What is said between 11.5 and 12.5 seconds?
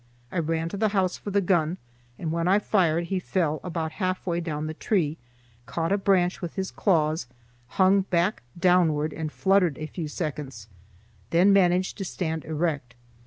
managed to stand